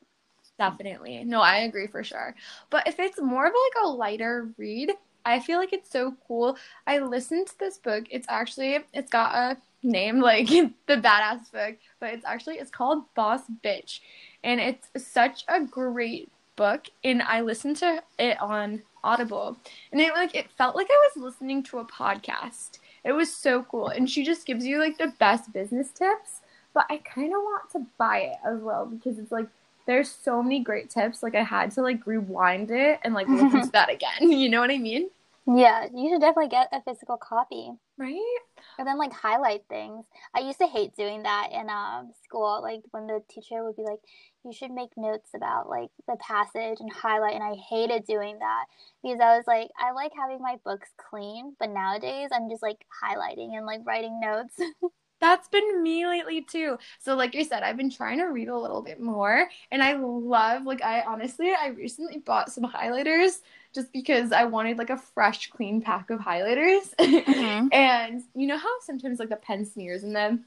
[0.61, 1.25] Definitely.
[1.25, 2.35] No, I agree for sure.
[2.69, 4.93] But if it's more of like a lighter read,
[5.25, 6.59] I feel like it's so cool.
[6.87, 8.05] I listened to this book.
[8.11, 13.05] It's actually it's got a name like the badass book, but it's actually it's called
[13.15, 14.01] Boss Bitch.
[14.45, 19.57] And it's such a great book and I listened to it on Audible.
[19.93, 22.81] And it like it felt like I was listening to a podcast.
[23.03, 23.89] It was so cool.
[23.89, 26.43] And she just gives you like the best business tips.
[26.75, 29.49] But I kind of want to buy it as well because it's like
[29.91, 31.21] there's so many great tips.
[31.23, 34.31] Like I had to like rewind it and like listen to that again.
[34.41, 35.11] You know what I mean?
[35.47, 37.73] Yeah, you should definitely get a physical copy.
[37.99, 38.39] Right?
[38.79, 40.05] And then like highlight things.
[40.35, 42.61] I used to hate doing that in um, school.
[42.63, 43.99] Like when the teacher would be like,
[44.45, 47.35] you should make notes about like the passage and highlight.
[47.35, 48.67] And I hated doing that
[49.03, 51.57] because I was like, I like having my books clean.
[51.59, 54.55] But nowadays I'm just like highlighting and like writing notes.
[55.21, 56.79] That's been me lately too.
[56.99, 59.95] So like I said, I've been trying to read a little bit more and I
[59.95, 63.41] love like I honestly I recently bought some highlighters
[63.75, 66.95] just because I wanted like a fresh clean pack of highlighters.
[66.97, 67.69] Mm-hmm.
[67.73, 70.47] and you know how sometimes like the pen smears in them?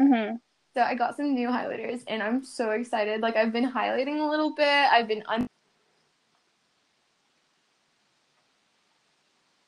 [0.00, 0.36] Mm-hmm.
[0.74, 3.20] So I got some new highlighters and I'm so excited.
[3.20, 4.66] Like I've been highlighting a little bit.
[4.66, 5.46] I've been un-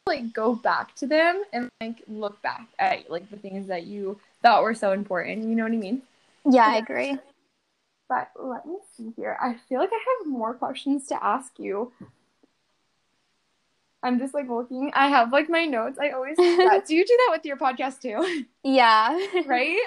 [0.06, 4.18] like go back to them and like look back at like the things that you
[4.46, 5.42] thought were so important.
[5.42, 6.02] You know what I mean?
[6.48, 7.18] Yeah, I agree.
[8.08, 9.36] But let me see here.
[9.40, 11.92] I feel like I have more questions to ask you.
[14.04, 14.92] I'm just like looking.
[14.94, 15.98] I have like my notes.
[16.00, 16.44] I always do,
[16.86, 18.44] do you do that with your podcast too?
[18.62, 19.18] Yeah.
[19.46, 19.80] right?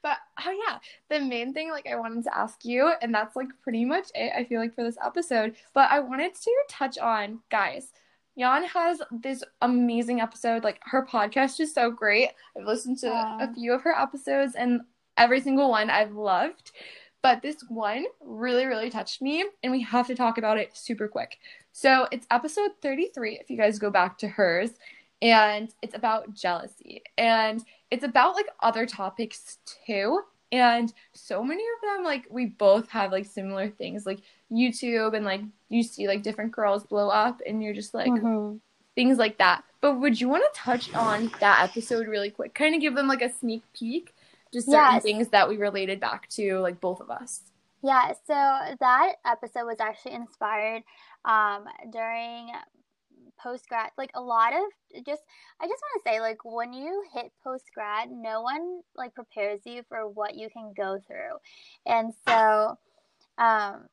[0.00, 0.78] but oh yeah,
[1.10, 4.32] the main thing like I wanted to ask you, and that's like pretty much it,
[4.36, 5.56] I feel like for this episode.
[5.74, 7.88] But I wanted to touch on, guys.
[8.36, 10.62] Yuan has this amazing episode.
[10.62, 12.30] Like her podcast is so great.
[12.56, 14.82] I've listened to a few of her episodes and
[15.16, 16.72] every single one I've loved.
[17.22, 21.08] But this one really, really touched me, and we have to talk about it super
[21.08, 21.38] quick.
[21.72, 24.70] So it's episode 33, if you guys go back to hers,
[25.22, 27.02] and it's about jealousy.
[27.18, 30.20] And it's about like other topics too.
[30.52, 35.24] And so many of them, like, we both have like similar things, like YouTube, and
[35.24, 38.56] like you see like different girls blow up, and you're just like, mm-hmm.
[38.94, 39.64] things like that.
[39.80, 42.54] But would you want to touch on that episode really quick?
[42.54, 44.14] Kind of give them like a sneak peek,
[44.52, 45.02] just certain yes.
[45.02, 47.42] things that we related back to, like both of us.
[47.82, 50.82] Yeah, so that episode was actually inspired
[51.24, 52.50] um, during
[53.42, 53.90] post grad.
[53.98, 55.22] Like a lot of just,
[55.60, 59.60] I just want to say, like when you hit post grad, no one like prepares
[59.64, 61.36] you for what you can go through,
[61.86, 62.78] and so,
[63.38, 63.86] um,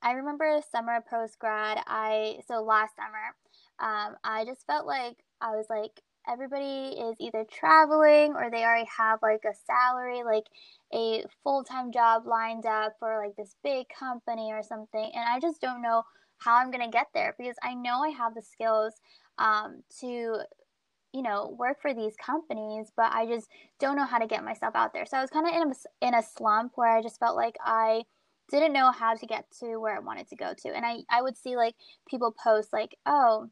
[0.00, 1.78] I remember summer post grad.
[1.86, 3.34] I so last summer,
[3.80, 8.88] um, I just felt like I was like everybody is either traveling or they already
[8.96, 10.44] have like a salary, like
[10.92, 15.10] a full time job lined up for like this big company or something.
[15.14, 16.02] And I just don't know
[16.38, 18.94] how I'm going to get there because I know I have the skills
[19.38, 20.40] um, to,
[21.12, 23.48] you know, work for these companies, but I just
[23.80, 25.06] don't know how to get myself out there.
[25.06, 27.56] So I was kind of in a, in a slump where I just felt like
[27.64, 28.02] I
[28.50, 30.68] didn't know how to get to where I wanted to go to.
[30.68, 31.74] And I, I would see like
[32.08, 33.50] people post like, oh,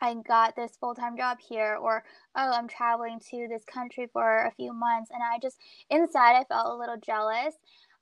[0.00, 2.02] I got this full time job here, or
[2.34, 5.10] oh, I'm traveling to this country for a few months.
[5.12, 5.56] And I just,
[5.90, 7.54] inside, I felt a little jealous.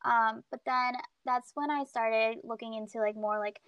[0.02, 0.94] Um, but then
[1.26, 3.60] that's when I started looking into like more like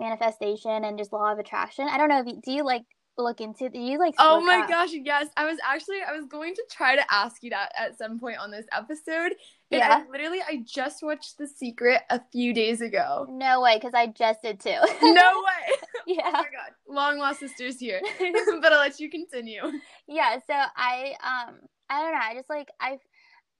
[0.00, 1.86] manifestation and just law of attraction.
[1.88, 2.84] I don't know if you, do you like
[3.18, 4.68] look into do you like oh my up?
[4.68, 5.28] gosh yes.
[5.36, 8.38] I was actually i was going to try to ask you that at some point
[8.38, 9.32] on this episode
[9.70, 10.02] and yeah.
[10.06, 13.26] I literally i just watched the secret a few days ago.
[13.28, 14.78] No way because i just did too.
[15.02, 15.74] No way.
[16.06, 16.22] Yeah.
[16.24, 16.72] Oh my god.
[16.88, 19.62] Long lost sisters here but i'll let you continue.
[20.08, 21.56] Yeah so i um
[21.88, 23.00] i don't know i just like i've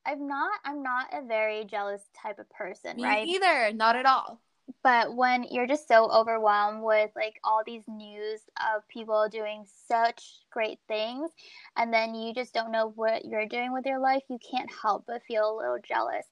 [0.07, 3.29] i'm not i'm not a very jealous type of person Me right?
[3.29, 4.41] either not at all
[4.83, 8.41] but when you're just so overwhelmed with like all these news
[8.75, 11.31] of people doing such great things
[11.77, 15.05] and then you just don't know what you're doing with your life you can't help
[15.07, 16.27] but feel a little jealous.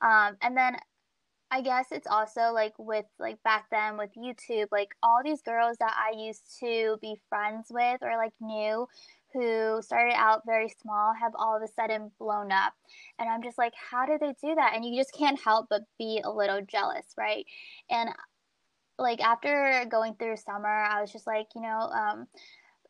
[0.00, 0.76] Um, and then
[1.50, 5.76] i guess it's also like with like back then with youtube like all these girls
[5.78, 8.86] that i used to be friends with or like knew
[9.32, 12.72] who started out very small have all of a sudden blown up.
[13.18, 14.72] And I'm just like, how did they do that?
[14.74, 17.44] And you just can't help but be a little jealous, right?
[17.90, 18.10] And
[18.98, 22.26] like after going through summer, I was just like, you know, um,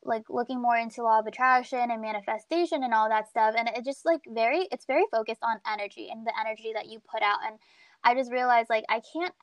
[0.02, 3.54] like looking more into law of attraction and manifestation and all that stuff.
[3.56, 7.00] And it just like very, it's very focused on energy and the energy that you
[7.00, 7.38] put out.
[7.46, 7.58] And
[8.02, 9.34] I just realized like I can't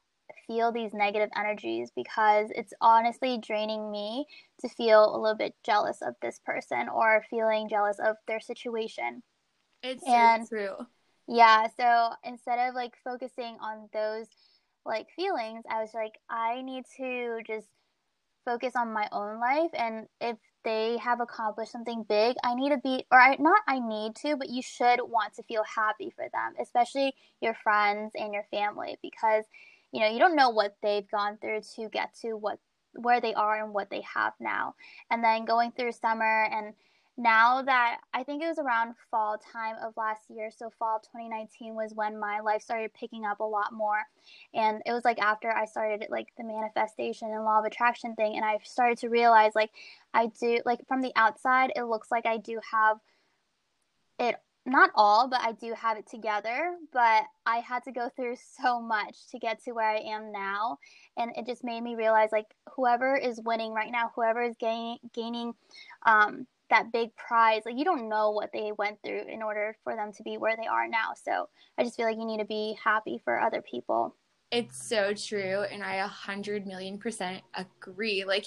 [0.46, 4.26] feel these negative energies because it's honestly draining me
[4.62, 9.24] to feel a little bit jealous of this person or feeling jealous of their situation.
[9.84, 10.88] It's and, so true.
[11.28, 14.28] Yeah, so instead of like focusing on those
[14.86, 17.68] like feelings, I was like I need to just
[18.46, 20.38] focus on my own life and if
[20.68, 24.36] they have accomplished something big, I need to be, or I, not I need to,
[24.36, 28.98] but you should want to feel happy for them, especially your friends and your family,
[29.02, 29.46] because
[29.92, 32.60] you know you don't know what they've gone through to get to what
[32.94, 34.74] where they are and what they have now
[35.12, 36.74] and then going through summer and
[37.18, 41.74] now that I think it was around fall time of last year, so fall 2019
[41.74, 44.04] was when my life started picking up a lot more.
[44.54, 48.36] And it was like after I started like the manifestation and law of attraction thing,
[48.36, 49.72] and I started to realize like
[50.14, 53.00] I do, like from the outside, it looks like I do have
[54.20, 54.36] it
[54.68, 56.76] not all, but I do have it together.
[56.92, 60.78] But I had to go through so much to get to where I am now.
[61.18, 64.98] And it just made me realize like whoever is winning right now, whoever is gaining,
[65.14, 65.54] gaining
[66.06, 69.96] um, that big prize, like you don't know what they went through in order for
[69.96, 71.14] them to be where they are now.
[71.16, 74.16] So I just feel like you need to be happy for other people.
[74.52, 75.64] It's so true.
[75.72, 78.24] And I a hundred million percent agree.
[78.24, 78.46] Like,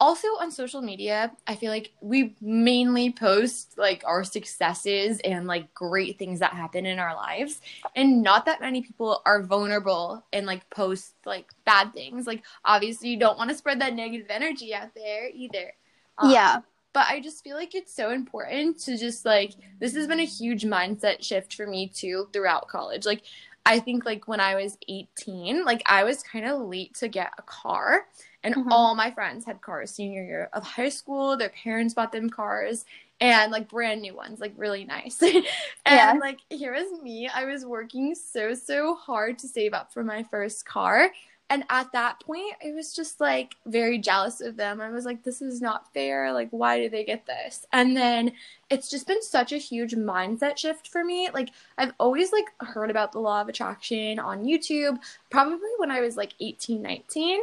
[0.00, 5.72] also on social media, I feel like we mainly post like our successes and like
[5.74, 7.60] great things that happen in our lives.
[7.94, 12.26] And not that many people are vulnerable and like post like bad things.
[12.26, 15.74] Like, obviously, you don't want to spread that negative energy out there either.
[16.18, 16.60] Um, yeah
[16.92, 20.24] but I just feel like it's so important to just like this has been a
[20.24, 23.06] huge mindset shift for me too throughout college.
[23.06, 23.22] Like
[23.64, 27.32] I think like when I was 18, like I was kind of late to get
[27.38, 28.06] a car
[28.42, 28.72] and mm-hmm.
[28.72, 31.36] all my friends had cars senior year of high school.
[31.36, 32.84] Their parents bought them cars
[33.20, 35.20] and like brand new ones, like really nice.
[35.22, 35.44] and
[35.86, 36.14] yeah.
[36.20, 37.28] like here was me.
[37.28, 41.10] I was working so so hard to save up for my first car.
[41.50, 44.80] And at that point, I was just like very jealous of them.
[44.80, 46.32] I was like, this is not fair.
[46.32, 47.66] Like, why do they get this?
[47.72, 48.32] And then
[48.70, 51.28] it's just been such a huge mindset shift for me.
[51.34, 56.00] Like, I've always like heard about the law of attraction on YouTube, probably when I
[56.00, 57.40] was like 18, 19.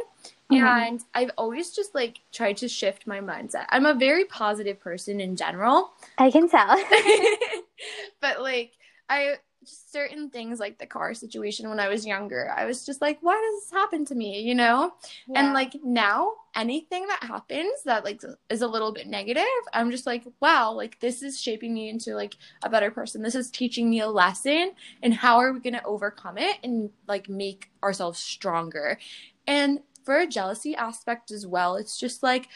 [0.50, 0.64] Mm-hmm.
[0.64, 3.66] And I've always just like tried to shift my mindset.
[3.68, 5.92] I'm a very positive person in general.
[6.16, 6.76] I can tell.
[8.20, 8.72] but like,
[9.10, 13.18] I certain things like the car situation when I was younger, I was just like,
[13.20, 14.40] why does this happen to me?
[14.40, 14.92] You know?
[15.28, 15.40] Yeah.
[15.40, 20.06] And like now, anything that happens that like is a little bit negative, I'm just
[20.06, 23.22] like, wow, like this is shaping me into like a better person.
[23.22, 24.72] This is teaching me a lesson
[25.02, 28.98] and how are we going to overcome it and like make ourselves stronger.
[29.46, 32.48] And for a jealousy aspect as well, it's just like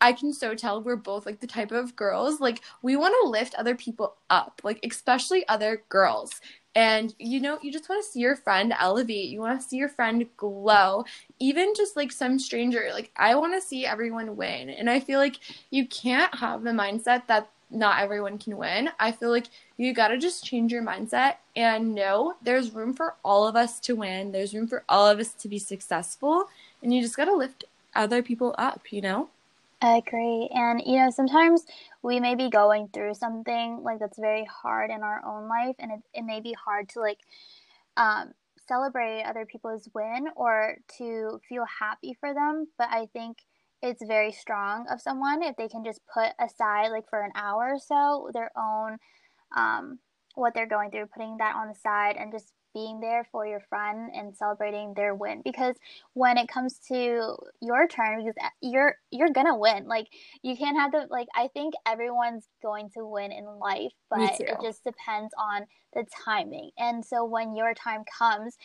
[0.00, 3.30] I can so tell we're both like the type of girls like we want to
[3.30, 6.40] lift other people up, like especially other girls.
[6.74, 9.28] And you know, you just want to see your friend elevate.
[9.28, 11.04] You want to see your friend glow.
[11.38, 14.68] Even just like some stranger, like I want to see everyone win.
[14.68, 15.36] And I feel like
[15.70, 18.90] you can't have the mindset that not everyone can win.
[18.98, 19.46] I feel like
[19.76, 23.80] you got to just change your mindset and know there's room for all of us
[23.80, 24.32] to win.
[24.32, 26.48] There's room for all of us to be successful.
[26.82, 27.64] And you just got to lift
[27.94, 29.30] other people up, you know?
[29.82, 30.48] I agree.
[30.52, 31.66] And, you know, sometimes
[32.02, 35.92] we may be going through something like that's very hard in our own life, and
[35.92, 37.18] it, it may be hard to like
[37.96, 38.32] um,
[38.66, 42.68] celebrate other people's win or to feel happy for them.
[42.78, 43.38] But I think
[43.82, 47.74] it's very strong of someone if they can just put aside, like for an hour
[47.74, 48.96] or so, their own,
[49.54, 49.98] um,
[50.34, 53.60] what they're going through, putting that on the side and just being there for your
[53.70, 55.40] friend and celebrating their win.
[55.42, 55.76] Because
[56.12, 59.88] when it comes to your turn because uh, you're you're gonna win.
[59.88, 60.08] Like
[60.42, 64.58] you can't have the like i think everyone's going to win in life but it
[64.62, 65.64] just depends on
[65.94, 66.70] the timing.
[66.76, 68.58] And so when your time comes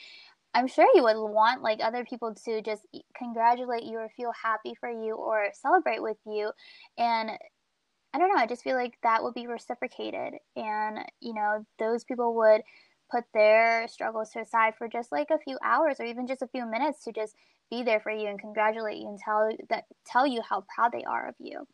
[0.54, 2.86] I'm sure you would want like other people to just
[3.16, 6.52] congratulate you or feel happy for you or celebrate with you.
[6.98, 7.32] And
[8.14, 10.34] I don't know, I just feel like that would be reciprocated.
[10.58, 12.64] And you know, those people would
[13.12, 16.48] put their struggles to aside for just like a few hours or even just a
[16.48, 17.36] few minutes to just
[17.70, 21.04] be there for you and congratulate you and tell that tell you how proud they
[21.04, 21.68] are of you.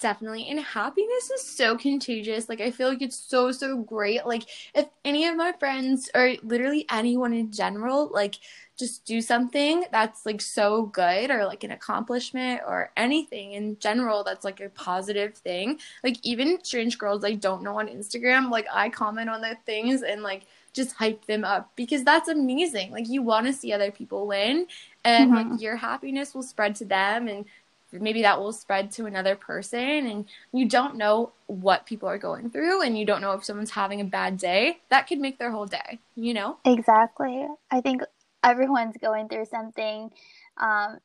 [0.00, 0.46] Definitely.
[0.48, 2.48] And happiness is so contagious.
[2.48, 4.24] Like I feel like it's so so great.
[4.24, 8.36] Like if any of my friends or literally anyone in general like
[8.78, 14.22] just do something that's like so good or like an accomplishment or anything in general
[14.22, 15.80] that's like a positive thing.
[16.04, 20.02] Like even strange girls I don't know on Instagram, like I comment on their things
[20.02, 20.44] and like
[20.78, 22.92] just hype them up because that's amazing.
[22.92, 24.66] Like you want to see other people win
[25.04, 25.50] and mm-hmm.
[25.50, 27.44] like your happiness will spread to them and
[27.92, 32.50] maybe that will spread to another person and you don't know what people are going
[32.50, 35.50] through and you don't know if someone's having a bad day that could make their
[35.50, 38.02] whole day you know exactly i think
[38.44, 40.10] everyone's going through something
[40.58, 40.98] um,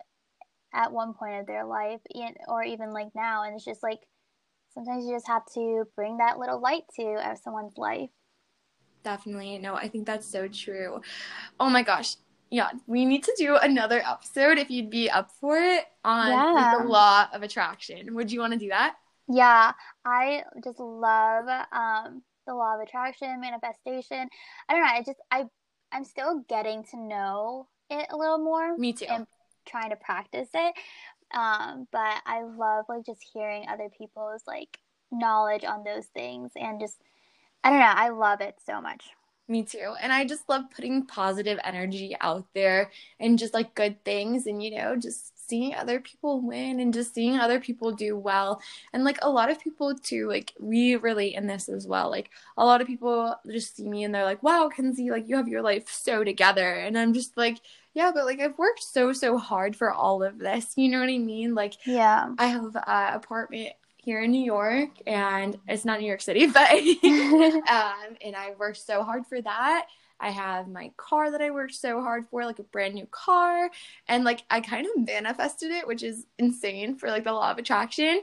[0.74, 2.02] at one point of their life
[2.50, 4.02] or even like now and it's just like
[4.74, 8.10] sometimes you just have to bring that little light to someone's life
[9.04, 9.58] Definitely.
[9.58, 11.02] No, I think that's so true.
[11.60, 12.16] Oh my gosh.
[12.50, 16.52] Yeah, we need to do another episode if you'd be up for it on yeah.
[16.52, 18.14] like, the law of attraction.
[18.14, 18.96] Would you want to do that?
[19.28, 19.72] Yeah,
[20.06, 24.28] I just love um, the law of attraction, manifestation.
[24.70, 24.88] I don't know.
[24.88, 25.46] I just I
[25.92, 28.78] I'm still getting to know it a little more.
[28.78, 29.06] Me too.
[29.10, 29.26] And
[29.66, 30.76] trying to practice it.
[31.34, 34.78] Um, but I love like just hearing other people's like
[35.12, 37.02] knowledge on those things and just
[37.64, 37.86] I don't know.
[37.86, 39.06] I love it so much.
[39.48, 39.94] Me too.
[40.02, 44.64] And I just love putting positive energy out there and just like good things and,
[44.64, 48.62] you know, just seeing other people win and just seeing other people do well.
[48.94, 52.10] And like a lot of people too, like we relate in this as well.
[52.10, 55.36] Like a lot of people just see me and they're like, wow, Kenzie, like you
[55.36, 56.72] have your life so together.
[56.74, 57.60] And I'm just like,
[57.94, 60.74] yeah, but like I've worked so, so hard for all of this.
[60.78, 61.54] You know what I mean?
[61.54, 63.74] Like, yeah, I have an apartment
[64.04, 66.70] here in New York, and it's not New York City, but
[67.04, 69.88] um, and I worked so hard for that.
[70.20, 73.70] I have my car that I worked so hard for, like a brand new car,
[74.08, 77.58] and like I kind of manifested it, which is insane for like the law of
[77.58, 78.22] attraction,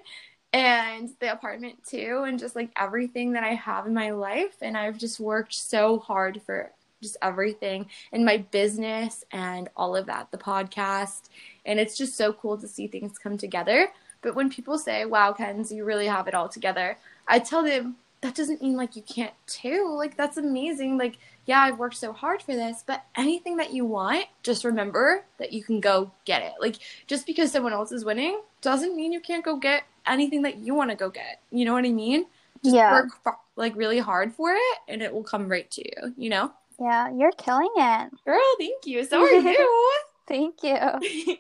[0.52, 4.76] and the apartment too, and just like everything that I have in my life, and
[4.76, 6.72] I've just worked so hard for
[7.02, 11.30] just everything in my business and all of that, the podcast,
[11.64, 13.88] and it's just so cool to see things come together.
[14.22, 17.96] But when people say, wow, Kens, you really have it all together, I tell them,
[18.22, 19.94] that doesn't mean like you can't too.
[19.96, 20.98] Like, that's amazing.
[20.98, 21.16] Like,
[21.46, 25.52] yeah, I've worked so hard for this, but anything that you want, just remember that
[25.52, 26.52] you can go get it.
[26.60, 30.58] Like, just because someone else is winning doesn't mean you can't go get anything that
[30.58, 31.40] you want to go get.
[31.50, 32.26] You know what I mean?
[32.62, 32.92] Just yeah.
[32.92, 36.52] work like really hard for it and it will come right to you, you know?
[36.78, 38.10] Yeah, you're killing it.
[38.24, 39.04] Girl, thank you.
[39.04, 39.92] So are you.
[40.26, 40.76] thank you.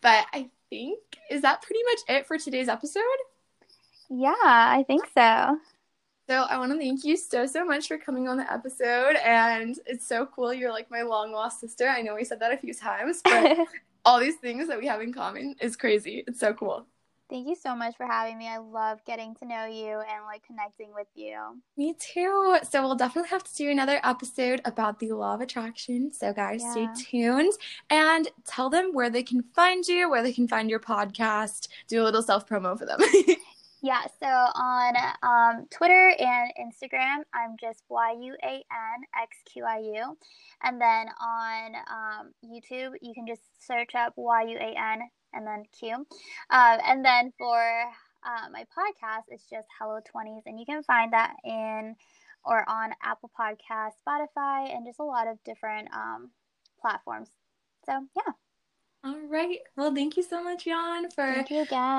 [0.00, 0.98] but I think
[1.30, 3.02] is that pretty much it for today's episode?
[4.10, 5.58] Yeah, I think so.
[6.28, 9.78] So I want to thank you so so much for coming on the episode, and
[9.86, 10.52] it's so cool.
[10.52, 11.86] You're like my long lost sister.
[11.86, 13.58] I know we said that a few times, but
[14.04, 16.24] all these things that we have in common is crazy.
[16.26, 16.86] It's so cool.
[17.30, 18.48] Thank you so much for having me.
[18.48, 21.36] I love getting to know you and like connecting with you.
[21.76, 22.58] Me too.
[22.70, 26.12] So we'll definitely have to do another episode about the law of attraction.
[26.12, 26.72] So guys, yeah.
[26.72, 27.52] stay tuned
[27.88, 31.68] and tell them where they can find you, where they can find your podcast.
[31.88, 33.00] Do a little self promo for them.
[33.84, 39.62] Yeah, so on um, Twitter and Instagram, I'm just Y U A N X Q
[39.62, 40.16] I U.
[40.62, 45.02] And then on um, YouTube, you can just search up Y U A N
[45.34, 45.94] and then Q.
[45.94, 46.06] Um,
[46.50, 47.58] and then for
[48.24, 50.42] uh, my podcast, it's just Hello 20s.
[50.46, 51.96] And you can find that in
[52.44, 56.30] or on Apple Podcast, Spotify, and just a lot of different um,
[56.80, 57.30] platforms.
[57.86, 58.32] So, yeah.
[59.04, 59.58] All right.
[59.76, 61.44] Well, thank you so much, Yuan, for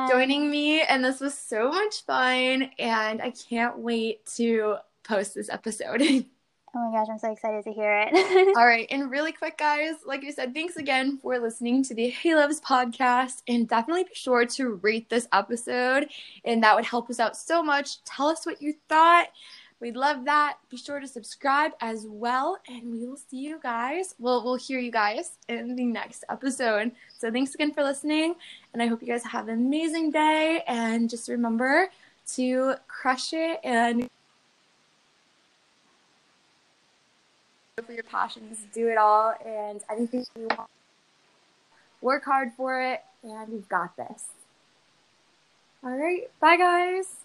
[0.09, 0.81] joining me.
[0.81, 2.71] And this was so much fun.
[2.79, 6.01] And I can't wait to post this episode.
[6.78, 8.13] Oh my gosh, I'm so excited to hear it.
[8.57, 8.86] All right.
[8.89, 12.59] And really quick, guys, like I said, thanks again for listening to the Hey Loves
[12.59, 13.43] podcast.
[13.47, 16.09] And definitely be sure to rate this episode.
[16.43, 18.03] And that would help us out so much.
[18.03, 19.28] Tell us what you thought.
[19.80, 20.57] We'd love that.
[20.69, 24.15] Be sure to subscribe as well, and we will see you guys.
[24.19, 26.91] Well, we'll hear you guys in the next episode.
[27.17, 28.36] So thanks again for listening,
[28.73, 30.63] and I hope you guys have an amazing day.
[30.65, 31.89] And just remember
[32.36, 34.09] to crush it and
[37.84, 40.69] for your passions, do it all, and anything you want.
[41.99, 44.28] Work hard for it, and you've got this.
[45.84, 47.24] All right, bye guys.